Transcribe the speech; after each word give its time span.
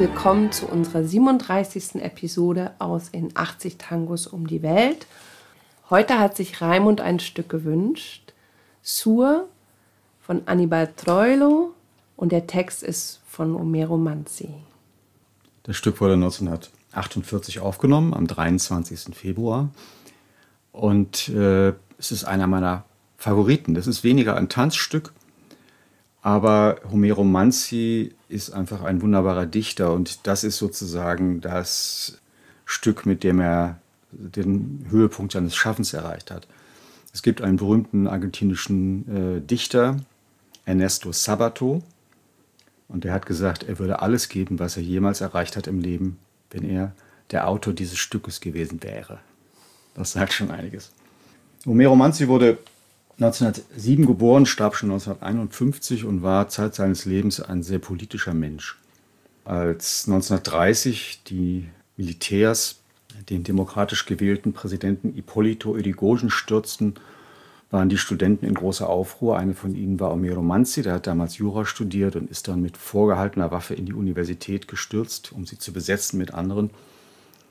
Willkommen 0.00 0.50
zu 0.50 0.66
unserer 0.66 1.04
37. 1.04 1.96
Episode 1.96 2.72
aus 2.78 3.10
In 3.10 3.32
80 3.34 3.76
Tangos 3.76 4.26
um 4.26 4.46
die 4.46 4.62
Welt. 4.62 5.06
Heute 5.90 6.18
hat 6.18 6.38
sich 6.38 6.62
Raimund 6.62 7.02
ein 7.02 7.20
Stück 7.20 7.50
gewünscht. 7.50 8.32
Sur 8.80 9.46
von 10.22 10.40
Annibal 10.46 10.90
Troilo 10.96 11.74
und 12.16 12.32
der 12.32 12.46
Text 12.46 12.82
ist 12.82 13.20
von 13.26 13.54
Omero 13.54 13.98
Manzi. 13.98 14.48
Das 15.64 15.76
Stück 15.76 16.00
wurde 16.00 16.14
1948 16.14 17.60
aufgenommen, 17.60 18.14
am 18.14 18.26
23. 18.26 19.14
Februar. 19.14 19.68
Und 20.72 21.28
äh, 21.28 21.74
es 21.98 22.10
ist 22.10 22.24
einer 22.24 22.46
meiner 22.46 22.86
Favoriten. 23.18 23.74
Das 23.74 23.86
ist 23.86 24.02
weniger 24.02 24.34
ein 24.36 24.48
Tanzstück, 24.48 25.12
aber 26.22 26.80
Homero 26.90 27.22
Manzi 27.22 28.14
ist 28.30 28.50
einfach 28.50 28.82
ein 28.82 29.02
wunderbarer 29.02 29.46
Dichter 29.46 29.92
und 29.92 30.26
das 30.26 30.44
ist 30.44 30.58
sozusagen 30.58 31.40
das 31.40 32.18
Stück, 32.64 33.06
mit 33.06 33.24
dem 33.24 33.40
er 33.40 33.78
den 34.12 34.86
Höhepunkt 34.90 35.32
seines 35.32 35.54
Schaffens 35.54 35.92
erreicht 35.92 36.30
hat. 36.30 36.46
Es 37.12 37.22
gibt 37.22 37.42
einen 37.42 37.56
berühmten 37.56 38.06
argentinischen 38.06 39.38
äh, 39.38 39.40
Dichter, 39.40 39.96
Ernesto 40.64 41.12
Sabato, 41.12 41.82
und 42.88 43.04
der 43.04 43.12
hat 43.12 43.24
gesagt, 43.26 43.62
er 43.62 43.78
würde 43.78 44.02
alles 44.02 44.28
geben, 44.28 44.58
was 44.58 44.76
er 44.76 44.82
jemals 44.82 45.20
erreicht 45.20 45.56
hat 45.56 45.68
im 45.68 45.80
Leben, 45.80 46.18
wenn 46.50 46.68
er 46.68 46.92
der 47.30 47.48
Autor 47.48 47.72
dieses 47.72 47.98
Stückes 47.98 48.40
gewesen 48.40 48.82
wäre. 48.82 49.20
Das 49.94 50.12
sagt 50.12 50.32
schon 50.32 50.50
einiges. 50.50 50.90
Homero 51.66 51.94
Manzi 51.94 52.26
wurde 52.26 52.58
1907 53.20 54.06
geboren, 54.06 54.46
starb 54.46 54.74
schon 54.76 54.90
1951 54.90 56.04
und 56.04 56.22
war 56.22 56.48
Zeit 56.48 56.74
seines 56.74 57.04
Lebens 57.04 57.40
ein 57.40 57.62
sehr 57.62 57.78
politischer 57.78 58.32
Mensch. 58.32 58.78
Als 59.44 60.06
1930 60.06 61.22
die 61.26 61.68
Militärs 61.98 62.80
den 63.28 63.44
demokratisch 63.44 64.06
gewählten 64.06 64.54
Präsidenten 64.54 65.14
Ippolito 65.16 65.76
Yrigoyen 65.76 66.30
stürzten, 66.30 66.94
waren 67.70 67.88
die 67.88 67.98
Studenten 67.98 68.46
in 68.46 68.54
großer 68.54 68.88
Aufruhr. 68.88 69.38
Eine 69.38 69.54
von 69.54 69.74
ihnen 69.74 70.00
war 70.00 70.12
Omero 70.12 70.42
Manzi, 70.42 70.82
der 70.82 70.94
hat 70.94 71.06
damals 71.06 71.38
Jura 71.38 71.64
studiert 71.64 72.16
und 72.16 72.30
ist 72.30 72.48
dann 72.48 72.62
mit 72.62 72.76
vorgehaltener 72.76 73.50
Waffe 73.50 73.74
in 73.74 73.86
die 73.86 73.92
Universität 73.92 74.66
gestürzt, 74.66 75.32
um 75.32 75.46
sie 75.46 75.58
zu 75.58 75.72
besetzen 75.72 76.18
mit 76.18 76.34
anderen. 76.34 76.70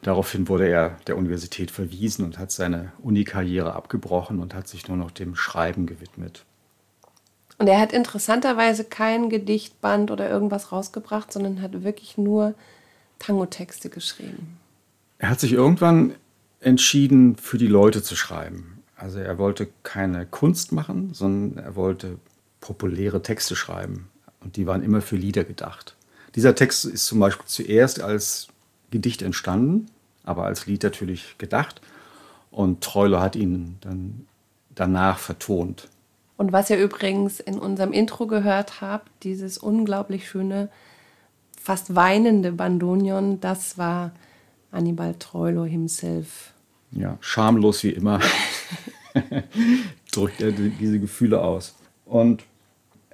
Daraufhin 0.01 0.47
wurde 0.47 0.67
er 0.67 0.97
der 1.07 1.17
Universität 1.17 1.71
verwiesen 1.71 2.23
und 2.23 2.37
hat 2.37 2.51
seine 2.51 2.93
Unikarriere 3.01 3.73
abgebrochen 3.73 4.39
und 4.39 4.53
hat 4.53 4.67
sich 4.67 4.87
nur 4.87 4.97
noch 4.97 5.11
dem 5.11 5.35
Schreiben 5.35 5.85
gewidmet. 5.85 6.45
Und 7.57 7.67
er 7.67 7.79
hat 7.79 7.91
interessanterweise 7.91 8.85
kein 8.85 9.29
Gedichtband 9.29 10.11
oder 10.11 10.29
irgendwas 10.29 10.71
rausgebracht, 10.71 11.31
sondern 11.33 11.61
hat 11.61 11.83
wirklich 11.83 12.17
nur 12.17 12.53
Tango-Texte 13.19 13.89
geschrieben. 13.89 14.57
Er 15.17 15.29
hat 15.29 15.41
sich 15.41 15.51
irgendwann 15.51 16.15
entschieden, 16.61 17.35
für 17.35 17.57
die 17.57 17.67
Leute 17.67 18.01
zu 18.01 18.15
schreiben. 18.15 18.81
Also 18.95 19.19
er 19.19 19.37
wollte 19.37 19.67
keine 19.83 20.25
Kunst 20.25 20.71
machen, 20.71 21.13
sondern 21.13 21.63
er 21.63 21.75
wollte 21.75 22.17
populäre 22.61 23.21
Texte 23.21 23.57
schreiben. 23.57 24.09
Und 24.39 24.55
die 24.55 24.65
waren 24.65 24.81
immer 24.81 25.01
für 25.01 25.17
Lieder 25.17 25.43
gedacht. 25.43 25.95
Dieser 26.35 26.55
Text 26.55 26.85
ist 26.85 27.07
zum 27.07 27.19
Beispiel 27.19 27.45
zuerst 27.45 28.01
als 28.01 28.47
Gedicht 28.91 29.21
entstanden, 29.21 29.87
aber 30.23 30.45
als 30.45 30.65
Lied 30.65 30.83
natürlich 30.83 31.37
gedacht. 31.37 31.81
Und 32.51 32.81
Treuler 32.81 33.21
hat 33.21 33.35
ihn 33.35 33.77
dann 33.81 34.25
danach 34.73 35.19
vertont. 35.19 35.87
Und 36.37 36.51
was 36.51 36.69
ihr 36.69 36.77
übrigens 36.77 37.39
in 37.39 37.59
unserem 37.59 37.91
Intro 37.91 38.25
gehört 38.25 38.81
habt, 38.81 39.11
dieses 39.23 39.57
unglaublich 39.57 40.29
schöne, 40.29 40.69
fast 41.59 41.95
weinende 41.95 42.53
Bandonion, 42.53 43.39
das 43.41 43.77
war 43.77 44.11
Annibal 44.71 45.15
Troilo 45.19 45.65
himself. 45.65 46.53
Ja, 46.91 47.17
schamlos 47.19 47.83
wie 47.83 47.91
immer 47.91 48.19
drückt 50.11 50.41
er 50.41 50.51
diese 50.51 50.99
Gefühle 50.99 51.41
aus. 51.41 51.75
Und 52.05 52.43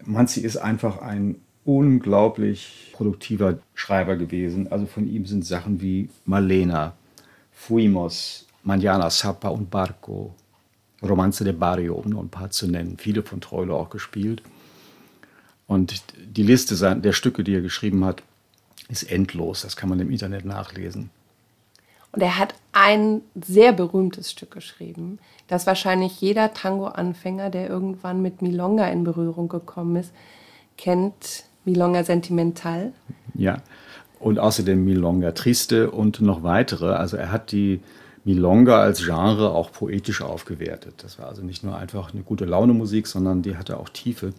Manzi 0.04 0.42
ist 0.42 0.58
einfach 0.58 1.00
ein 1.00 1.42
unglaublich 1.66 2.92
produktiver 2.94 3.58
Schreiber 3.74 4.16
gewesen. 4.16 4.72
Also 4.72 4.86
von 4.86 5.08
ihm 5.08 5.26
sind 5.26 5.46
Sachen 5.46 5.82
wie 5.82 6.10
Malena, 6.26 6.94
Fuimos, 7.52 8.46
Manjana 8.64 9.10
Sapa 9.10 9.50
und 9.50 9.70
Barco, 9.70 10.34
Romanze 11.02 11.44
de 11.44 11.54
Barrio, 11.54 11.96
um 11.96 12.10
nur 12.10 12.22
ein 12.22 12.30
paar 12.30 12.52
zu 12.52 12.68
nennen. 12.68 12.98
Viele 12.98 13.24
von 13.24 13.42
Troilo 13.42 13.78
auch 13.78 13.90
gespielt. 13.90 14.42
Und 15.68 16.04
die 16.18 16.44
Liste 16.44 16.96
der 16.96 17.14
Stücke, 17.14 17.44
die 17.44 17.56
er 17.56 17.62
geschrieben 17.62 18.06
hat, 18.06 18.22
ist 18.88 19.04
endlos. 19.04 19.64
Das 19.64 19.76
kann 19.76 19.90
man 19.90 20.00
im 20.00 20.12
Internet 20.12 20.46
nachlesen. 20.46 21.10
Und 22.12 22.22
er 22.22 22.38
hat 22.38 22.56
ein 22.72 23.22
sehr 23.36 23.74
berühmtes 23.74 24.32
Stück 24.32 24.52
geschrieben, 24.52 25.20
das 25.48 25.68
wahrscheinlich 25.68 26.22
jeder 26.22 26.54
Tango-Anfänger, 26.54 27.50
der 27.50 27.68
irgendwann 27.68 28.22
mit 28.22 28.42
Milonga 28.42 28.88
in 28.88 29.04
Berührung 29.04 29.50
gekommen 29.50 29.98
ist, 29.98 30.14
kennt. 30.78 31.44
Milonga 31.66 32.04
Sentimental. 32.04 32.94
Ja, 33.34 33.62
und 34.20 34.40
außerdem 34.40 34.84
Milonga 34.84 35.32
Triste 35.32 35.92
und 35.92 36.22
noch 36.22 36.44
weitere. 36.44 36.94
Also 36.94 37.18
er 37.18 37.32
hat 37.32 37.52
die 37.52 37.82
Milonga 38.24 38.80
als 38.80 39.04
Genre 39.04 39.52
auch 39.52 39.72
poetisch 39.72 40.22
aufgewertet. 40.22 40.96
Das 41.04 41.20
war 41.20 41.28
also 41.28 41.44
nicht 41.44 41.64
nur 41.64 41.78
einfach 41.78 42.14
eine 42.14 42.24
gute 42.24 42.46
Laune 42.46 42.74
Musik, 42.74 43.08
sondern 43.08 43.42
die 43.42 43.56
hatte 43.56 43.78
auch 43.78 43.90
Tiefe, 43.90 44.34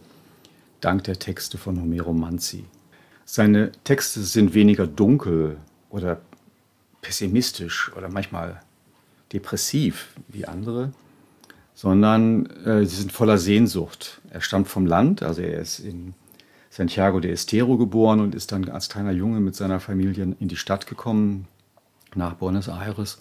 dank 0.80 1.04
der 1.04 1.18
Texte 1.18 1.58
von 1.58 1.80
Homero 1.80 2.12
Manzi. 2.12 2.64
Seine 3.24 3.72
Texte 3.84 4.20
sind 4.20 4.54
weniger 4.54 4.86
dunkel 4.86 5.56
oder 5.90 6.20
pessimistisch 7.00 7.92
oder 7.96 8.08
manchmal 8.08 8.60
depressiv 9.32 10.14
wie 10.28 10.46
andere, 10.46 10.92
sondern 11.74 12.46
äh, 12.64 12.84
sie 12.86 12.96
sind 12.96 13.12
voller 13.12 13.38
Sehnsucht. 13.38 14.20
Er 14.30 14.40
stammt 14.40 14.68
vom 14.68 14.86
Land, 14.86 15.22
also 15.22 15.42
er 15.42 15.60
ist 15.60 15.78
in 15.80 16.14
Santiago 16.76 17.20
de 17.20 17.32
Estero 17.32 17.78
geboren 17.78 18.20
und 18.20 18.34
ist 18.34 18.52
dann 18.52 18.68
als 18.68 18.90
kleiner 18.90 19.12
Junge 19.12 19.40
mit 19.40 19.56
seiner 19.56 19.80
Familie 19.80 20.36
in 20.38 20.48
die 20.48 20.58
Stadt 20.58 20.86
gekommen, 20.86 21.48
nach 22.14 22.34
Buenos 22.34 22.68
Aires, 22.68 23.16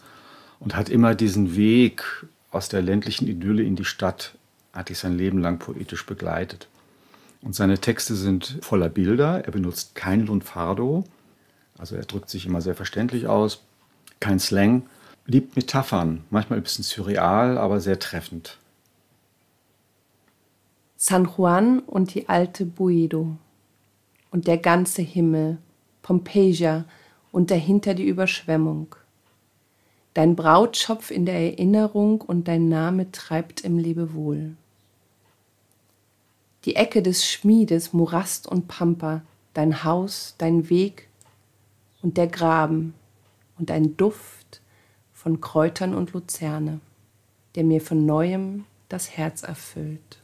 und 0.60 0.76
hat 0.76 0.90
immer 0.90 1.16
diesen 1.16 1.56
Weg 1.56 2.04
aus 2.52 2.68
der 2.68 2.82
ländlichen 2.82 3.30
Idylle 3.30 3.64
in 3.64 3.78
die 3.78 3.86
Stadt, 3.86 4.36
hat 4.74 4.90
sich 4.90 5.00
sein 5.00 5.18
Leben 5.18 5.40
lang 5.40 5.58
poetisch 5.58 6.06
begleitet. 6.06 6.68
Und 7.42 7.56
seine 7.56 7.80
Texte 7.80 8.16
sind 8.16 8.58
voller 8.60 8.90
Bilder. 8.90 9.46
Er 9.46 9.52
benutzt 9.54 9.96
kein 9.96 10.26
Lunfardo, 10.26 11.06
also 11.78 11.96
er 11.96 12.04
drückt 12.04 12.30
sich 12.30 12.46
immer 12.46 12.60
sehr 12.60 12.76
verständlich 12.76 13.28
aus, 13.28 13.64
kein 14.20 14.42
Slang, 14.42 14.84
liebt 15.28 15.56
Metaphern, 15.56 16.26
manchmal 16.30 16.60
ein 16.60 16.64
bisschen 16.64 16.84
surreal, 16.84 17.58
aber 17.58 17.80
sehr 17.80 18.00
treffend. 18.00 18.58
San 20.98 21.30
Juan 21.38 21.80
und 21.80 22.16
die 22.16 22.28
alte 22.28 22.66
Buedo 22.66 23.38
und 24.36 24.48
der 24.48 24.58
ganze 24.58 25.02
Himmel, 25.02 25.60
Pompeia 26.02 26.84
und 27.32 27.52
dahinter 27.52 27.94
die 27.94 28.06
Überschwemmung. 28.06 28.94
Dein 30.14 30.36
Brautschopf 30.36 31.10
in 31.10 31.26
der 31.26 31.36
Erinnerung 31.36 32.20
und 32.20 32.50
dein 32.50 32.68
Name 32.68 33.10
treibt 33.14 33.62
im 33.62 33.78
Lebewohl. 33.78 34.58
Die 36.66 36.76
Ecke 36.76 37.02
des 37.02 37.26
Schmiedes, 37.26 37.94
Morast 37.94 38.46
und 38.46 38.68
Pampa, 38.68 39.22
dein 39.54 39.86
Haus, 39.86 40.36
dein 40.38 40.70
Weg 40.70 41.08
und 42.02 42.18
der 42.18 42.28
Graben 42.28 42.94
und 43.58 43.72
ein 43.72 43.96
Duft 43.96 44.60
von 45.14 45.40
Kräutern 45.40 45.96
und 45.96 46.12
Luzerne, 46.12 46.82
der 47.56 47.64
mir 47.64 47.80
von 47.80 48.06
neuem 48.06 48.66
das 48.90 49.12
Herz 49.16 49.44
erfüllt. 49.44 50.20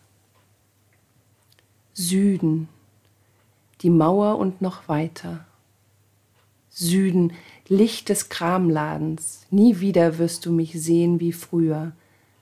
Süden, 1.94 2.68
die 3.82 3.90
Mauer 3.90 4.38
und 4.38 4.62
noch 4.62 4.88
weiter. 4.88 5.46
Süden, 6.70 7.34
Licht 7.68 8.10
des 8.10 8.30
Kramladens, 8.30 9.46
nie 9.50 9.80
wieder 9.80 10.18
wirst 10.18 10.46
du 10.46 10.52
mich 10.52 10.82
sehen 10.82 11.20
wie 11.20 11.34
früher, 11.34 11.92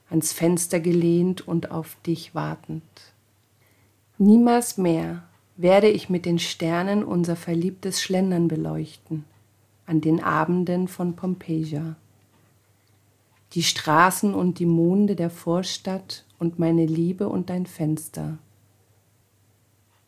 ans 0.08 0.32
Fenster 0.32 0.80
gelehnt 0.80 1.46
und 1.46 1.70
auf 1.70 1.96
dich 2.06 2.34
wartend. 2.34 2.82
Niemals 4.18 4.76
mehr 4.76 5.24
werde 5.56 5.88
ich 5.88 6.10
mit 6.10 6.26
den 6.26 6.38
Sternen 6.38 7.04
unser 7.04 7.36
verliebtes 7.36 8.02
Schlendern 8.02 8.48
beleuchten, 8.48 9.24
an 9.86 10.00
den 10.00 10.22
Abenden 10.22 10.88
von 10.88 11.16
Pompeja. 11.16 11.96
Die 13.52 13.62
Straßen 13.62 14.34
und 14.34 14.58
die 14.58 14.66
Monde 14.66 15.16
der 15.16 15.30
Vorstadt 15.30 16.24
und 16.38 16.58
meine 16.58 16.86
Liebe 16.86 17.28
und 17.28 17.50
dein 17.50 17.66
Fenster. 17.66 18.38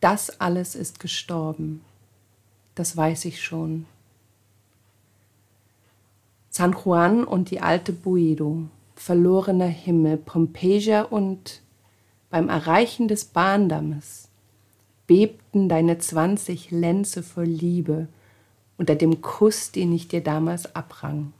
Das 0.03 0.41
alles 0.41 0.75
ist 0.75 0.99
gestorben, 0.99 1.79
das 2.75 2.97
weiß 2.97 3.23
ich 3.23 3.41
schon. 3.41 3.85
San 6.49 6.73
Juan 6.73 7.23
und 7.23 7.51
die 7.51 7.61
alte 7.61 7.93
Buedo, 7.93 8.63
verlorener 8.97 9.67
Himmel, 9.67 10.17
Pompeja 10.17 11.03
und 11.03 11.61
beim 12.29 12.49
Erreichen 12.49 13.07
des 13.07 13.23
Bahndammes 13.23 14.27
bebten 15.07 15.69
deine 15.69 15.99
zwanzig 15.99 16.69
Lenze 16.69 17.23
vor 17.23 17.45
Liebe 17.45 18.09
unter 18.77 18.95
dem 18.95 19.21
Kuss, 19.21 19.71
den 19.71 19.93
ich 19.93 20.09
dir 20.09 20.21
damals 20.21 20.75
abrang. 20.75 21.31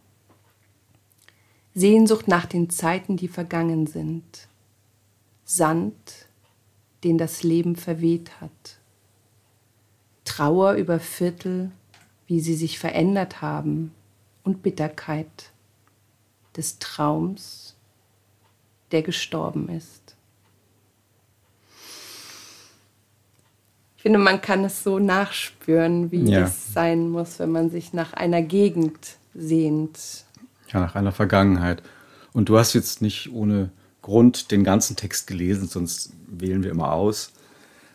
Sehnsucht 1.75 2.29
nach 2.29 2.45
den 2.45 2.69
Zeiten, 2.69 3.17
die 3.17 3.27
vergangen 3.27 3.87
sind. 3.87 4.47
Sand, 5.43 6.29
den 7.03 7.17
das 7.17 7.43
Leben 7.43 7.75
verweht 7.75 8.41
hat. 8.41 8.77
Trauer 10.25 10.73
über 10.73 10.99
Viertel, 10.99 11.71
wie 12.27 12.39
sie 12.39 12.55
sich 12.55 12.79
verändert 12.79 13.41
haben, 13.41 13.91
und 14.43 14.61
Bitterkeit 14.61 15.51
des 16.55 16.79
Traums, 16.79 17.75
der 18.91 19.01
gestorben 19.01 19.69
ist. 19.69 20.15
Ich 23.95 24.03
finde, 24.03 24.19
man 24.19 24.41
kann 24.41 24.65
es 24.65 24.83
so 24.83 24.99
nachspüren, 24.99 26.11
wie 26.11 26.29
ja. 26.29 26.41
es 26.41 26.73
sein 26.73 27.09
muss, 27.09 27.39
wenn 27.39 27.51
man 27.51 27.69
sich 27.69 27.93
nach 27.93 28.11
einer 28.13 28.41
Gegend 28.41 29.15
sehnt. 29.33 30.25
Ja, 30.67 30.81
nach 30.81 30.95
einer 30.95 31.13
Vergangenheit. 31.13 31.81
Und 32.33 32.49
du 32.49 32.57
hast 32.57 32.73
jetzt 32.73 33.01
nicht 33.01 33.31
ohne 33.31 33.71
Grund 34.03 34.51
den 34.51 34.63
ganzen 34.63 34.95
Text 34.95 35.25
gelesen, 35.25 35.67
sonst 35.67 36.11
wählen 36.27 36.61
wir 36.61 36.69
immer 36.69 36.91
aus. 36.91 37.31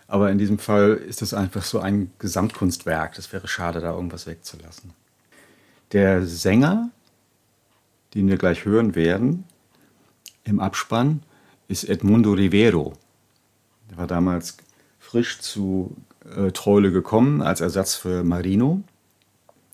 Aber 0.08 0.32
in 0.32 0.38
diesem 0.38 0.58
Fall 0.58 0.94
ist 0.94 1.22
es 1.22 1.34
einfach 1.34 1.62
so 1.62 1.80
ein 1.80 2.10
Gesamtkunstwerk. 2.18 3.14
Das 3.14 3.32
wäre 3.32 3.46
schade, 3.46 3.80
da 3.80 3.92
irgendwas 3.92 4.26
wegzulassen. 4.26 4.90
Der 5.92 6.26
Sänger, 6.26 6.90
den 8.14 8.26
wir 8.26 8.38
gleich 8.38 8.64
hören 8.64 8.94
werden, 8.94 9.44
im 10.44 10.60
Abspann, 10.60 11.22
ist 11.68 11.84
Edmundo 11.84 12.32
Rivero. 12.32 12.94
Der 13.90 13.98
war 13.98 14.06
damals 14.06 14.56
frisch 14.98 15.40
zu 15.40 15.94
äh, 16.24 16.50
Treule 16.52 16.90
gekommen 16.90 17.42
als 17.42 17.60
Ersatz 17.60 17.94
für 17.94 18.24
Marino. 18.24 18.82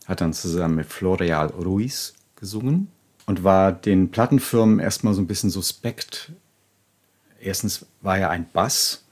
Hat 0.06 0.20
dann 0.20 0.32
zusammen 0.32 0.75
mit 0.75 0.86
Floreal 0.86 1.46
Ruiz 1.46 2.14
gesungen 2.34 2.88
und 3.26 3.44
war 3.44 3.72
den 3.72 4.10
Plattenfirmen 4.10 4.78
erstmal 4.78 5.14
so 5.14 5.22
ein 5.22 5.26
bisschen 5.26 5.50
suspekt. 5.50 6.32
Erstens 7.40 7.86
war 8.00 8.18
er 8.18 8.30
ein 8.30 8.46
Bass. 8.52 9.04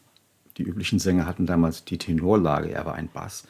Die 0.58 0.62
üblichen 0.62 0.98
Sänger 0.98 1.26
hatten 1.26 1.46
damals 1.46 1.84
die 1.84 1.98
Tenorlage, 1.98 2.70
er 2.70 2.84
war 2.84 2.94
ein 2.94 3.08
Bass. 3.08 3.44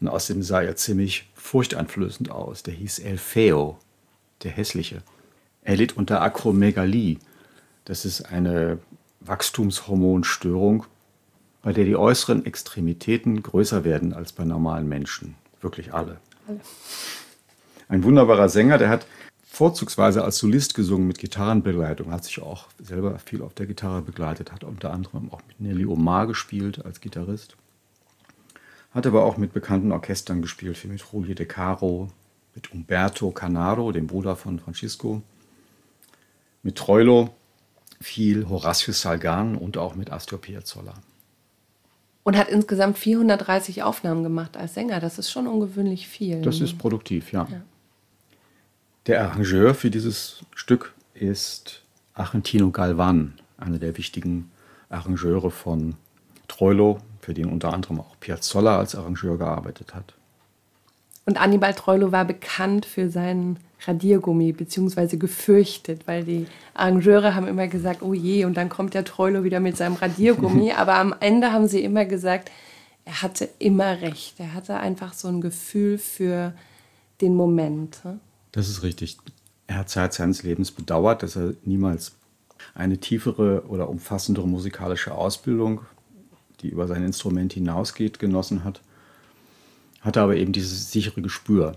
Und 0.00 0.08
außerdem 0.08 0.42
sah 0.42 0.62
er 0.62 0.76
ziemlich 0.76 1.30
furchteinflößend 1.34 2.30
aus. 2.30 2.62
Der 2.62 2.74
hieß 2.74 2.98
El 2.98 3.18
Feo, 3.18 3.78
der 4.42 4.50
Hässliche. 4.50 5.02
Er 5.62 5.76
litt 5.76 5.96
unter 5.96 6.20
Akromegalie. 6.20 7.18
Das 7.84 8.04
ist 8.04 8.22
eine 8.22 8.78
Wachstumshormonstörung, 9.20 10.86
bei 11.62 11.72
der 11.72 11.84
die 11.84 11.96
äußeren 11.96 12.44
Extremitäten 12.44 13.42
größer 13.42 13.84
werden 13.84 14.12
als 14.12 14.32
bei 14.32 14.44
normalen 14.44 14.88
Menschen. 14.88 15.36
Wirklich 15.60 15.94
alle. 15.94 16.18
Ein 17.88 18.02
wunderbarer 18.02 18.48
Sänger, 18.48 18.78
der 18.78 18.88
hat 18.88 19.06
vorzugsweise 19.52 20.24
als 20.24 20.38
Solist 20.38 20.72
gesungen 20.72 21.06
mit 21.06 21.18
Gitarrenbegleitung, 21.18 22.10
hat 22.10 22.24
sich 22.24 22.40
auch 22.40 22.68
selber 22.78 23.18
viel 23.18 23.42
auf 23.42 23.52
der 23.52 23.66
Gitarre 23.66 24.00
begleitet, 24.00 24.50
hat 24.50 24.64
unter 24.64 24.94
anderem 24.94 25.30
auch 25.30 25.42
mit 25.46 25.60
Nelly 25.60 25.84
Omar 25.84 26.26
gespielt 26.26 26.82
als 26.86 27.02
Gitarrist. 27.02 27.54
Hat 28.92 29.06
aber 29.06 29.24
auch 29.24 29.36
mit 29.36 29.52
bekannten 29.52 29.92
Orchestern 29.92 30.40
gespielt, 30.40 30.82
wie 30.82 30.88
mit 30.88 31.04
Julio 31.12 31.34
De 31.34 31.44
Caro, 31.44 32.08
mit 32.54 32.72
Umberto 32.72 33.30
Canaro, 33.30 33.92
dem 33.92 34.06
Bruder 34.06 34.36
von 34.36 34.58
Francisco, 34.58 35.20
mit 36.62 36.76
Troilo, 36.76 37.34
viel 38.00 38.48
Horacio 38.48 38.94
Salgan 38.94 39.54
und 39.54 39.76
auch 39.76 39.94
mit 39.94 40.10
Astor 40.10 40.40
Piazzolla. 40.40 40.94
Und 42.24 42.38
hat 42.38 42.48
insgesamt 42.48 42.96
430 42.96 43.82
Aufnahmen 43.82 44.22
gemacht 44.22 44.56
als 44.56 44.72
Sänger. 44.72 44.98
Das 44.98 45.18
ist 45.18 45.30
schon 45.30 45.46
ungewöhnlich 45.46 46.08
viel. 46.08 46.40
Das 46.40 46.60
ist 46.62 46.78
produktiv, 46.78 47.32
ja. 47.32 47.46
ja. 47.50 47.62
Der 49.06 49.24
Arrangeur 49.24 49.74
für 49.74 49.90
dieses 49.90 50.44
Stück 50.54 50.94
ist 51.14 51.82
Argentino 52.14 52.70
Galvan, 52.70 53.34
einer 53.58 53.78
der 53.78 53.98
wichtigen 53.98 54.52
Arrangeure 54.90 55.50
von 55.50 55.96
Troilo, 56.46 57.00
für 57.20 57.34
den 57.34 57.46
unter 57.46 57.72
anderem 57.72 57.98
auch 57.98 58.14
Piazzolla 58.20 58.78
als 58.78 58.94
Arrangeur 58.94 59.38
gearbeitet 59.38 59.92
hat. 59.94 60.14
Und 61.26 61.40
Annibal 61.40 61.74
Troilo 61.74 62.12
war 62.12 62.24
bekannt 62.24 62.86
für 62.86 63.08
seinen 63.10 63.58
Radiergummi, 63.84 64.52
beziehungsweise 64.52 65.18
gefürchtet, 65.18 66.06
weil 66.06 66.22
die 66.22 66.46
Arrangeure 66.74 67.34
haben 67.34 67.48
immer 67.48 67.66
gesagt, 67.66 68.02
oh 68.02 68.14
je, 68.14 68.44
und 68.44 68.56
dann 68.56 68.68
kommt 68.68 68.94
der 68.94 69.04
Troilo 69.04 69.42
wieder 69.42 69.58
mit 69.58 69.76
seinem 69.76 69.94
Radiergummi. 69.94 70.72
Aber 70.76 70.94
am 70.94 71.12
Ende 71.18 71.50
haben 71.50 71.66
sie 71.66 71.82
immer 71.82 72.04
gesagt, 72.04 72.52
er 73.04 73.22
hatte 73.22 73.48
immer 73.58 74.00
recht. 74.00 74.38
Er 74.38 74.54
hatte 74.54 74.76
einfach 74.76 75.12
so 75.12 75.26
ein 75.26 75.40
Gefühl 75.40 75.98
für 75.98 76.54
den 77.20 77.34
Moment. 77.34 78.00
Das 78.52 78.68
ist 78.68 78.82
richtig. 78.82 79.18
Er 79.66 79.78
hat 79.78 79.88
Zeit 79.88 80.12
seines 80.12 80.42
Lebens 80.42 80.70
bedauert, 80.70 81.22
dass 81.22 81.36
er 81.36 81.54
niemals 81.64 82.12
eine 82.74 82.98
tiefere 82.98 83.64
oder 83.66 83.88
umfassendere 83.88 84.46
musikalische 84.46 85.14
Ausbildung, 85.14 85.80
die 86.60 86.68
über 86.68 86.86
sein 86.86 87.04
Instrument 87.04 87.52
hinausgeht, 87.52 88.18
genossen 88.18 88.64
hat. 88.64 88.80
Hatte 90.00 90.20
aber 90.20 90.36
eben 90.36 90.52
dieses 90.52 90.92
sichere 90.92 91.22
Gespür. 91.22 91.76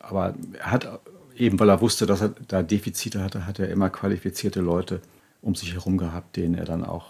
Aber 0.00 0.34
er 0.58 0.70
hat 0.70 1.00
eben, 1.36 1.58
weil 1.60 1.68
er 1.68 1.80
wusste, 1.80 2.06
dass 2.06 2.20
er 2.22 2.34
da 2.48 2.62
Defizite 2.62 3.22
hatte, 3.22 3.46
hat 3.46 3.58
er 3.58 3.68
immer 3.68 3.90
qualifizierte 3.90 4.60
Leute 4.60 5.00
um 5.42 5.54
sich 5.54 5.72
herum 5.74 5.98
gehabt, 5.98 6.36
denen 6.36 6.54
er 6.54 6.64
dann 6.64 6.84
auch 6.84 7.08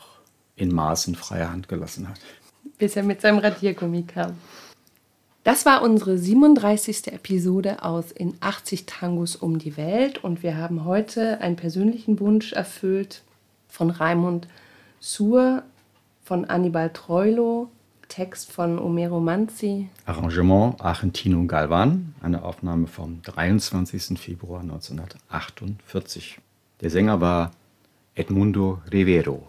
in 0.56 0.72
Maßen 0.72 1.14
freie 1.14 1.50
Hand 1.50 1.68
gelassen 1.68 2.08
hat. 2.08 2.20
Bis 2.78 2.96
er 2.96 3.02
mit 3.02 3.20
seinem 3.20 3.38
Radiergummi 3.38 4.02
kam. 4.02 4.36
Das 5.50 5.66
war 5.66 5.82
unsere 5.82 6.16
37. 6.16 7.08
Episode 7.08 7.82
aus 7.82 8.12
In 8.12 8.34
80 8.38 8.86
Tangos 8.86 9.34
um 9.34 9.58
die 9.58 9.76
Welt 9.76 10.22
und 10.22 10.44
wir 10.44 10.56
haben 10.56 10.84
heute 10.84 11.40
einen 11.40 11.56
persönlichen 11.56 12.20
Wunsch 12.20 12.52
erfüllt 12.52 13.24
von 13.66 13.90
Raimund 13.90 14.46
Suhr, 15.00 15.64
von 16.22 16.44
Annibal 16.44 16.92
Troilo, 16.92 17.68
Text 18.06 18.52
von 18.52 18.78
Omero 18.78 19.18
Manzi. 19.18 19.88
Arrangement 20.06 20.80
Argentino 20.80 21.44
Galvan, 21.46 22.14
eine 22.22 22.44
Aufnahme 22.44 22.86
vom 22.86 23.20
23. 23.22 24.16
Februar 24.20 24.60
1948. 24.60 26.38
Der 26.80 26.90
Sänger 26.90 27.20
war 27.20 27.50
Edmundo 28.14 28.80
Rivero. 28.92 29.42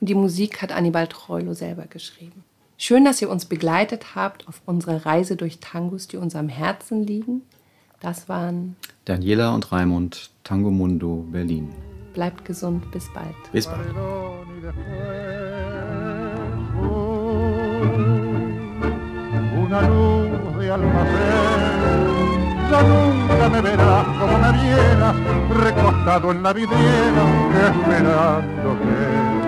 Und 0.00 0.08
die 0.08 0.14
Musik 0.14 0.62
hat 0.62 0.72
Annibal 0.72 1.06
Troilo 1.06 1.52
selber 1.52 1.84
geschrieben. 1.84 2.47
Schön, 2.80 3.04
dass 3.04 3.20
ihr 3.20 3.28
uns 3.28 3.44
begleitet 3.44 4.14
habt 4.14 4.46
auf 4.46 4.62
unserer 4.64 5.04
Reise 5.04 5.34
durch 5.34 5.58
Tangos, 5.58 6.06
die 6.06 6.16
uns 6.16 6.36
am 6.36 6.48
Herzen 6.48 7.02
liegen. 7.02 7.42
Das 7.98 8.28
waren 8.28 8.76
Daniela 9.04 9.52
und 9.52 9.72
Raimund, 9.72 10.30
Tango 10.44 10.70
Mundo, 10.70 11.26
Berlin. 11.28 11.70
Bleibt 12.14 12.44
gesund, 12.44 12.88
bis 12.92 13.12
bald. 13.12 13.34
Bis 13.50 13.66
bald. 13.66 13.80
Una 19.56 19.80
luz 19.88 20.58
de 20.60 20.70
almacén, 20.70 22.00
ya 22.70 22.82
nunca 22.82 23.48
me 23.50 23.60
verás 23.60 24.06
como 24.18 24.38
me 24.38 24.52
vienas, 24.52 25.16
recostado 25.50 26.30
en 26.30 26.42
la 26.44 26.52
vidriera, 26.52 27.24
esperándote 27.68 29.47